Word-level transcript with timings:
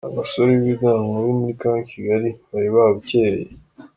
Abasore 0.09 0.51
b'ibigango 0.57 1.11
bo 1.25 1.31
muri 1.39 1.53
Camp 1.61 1.81
Kigali 1.91 2.29
bari 2.51 2.69
babukereye. 2.75 3.49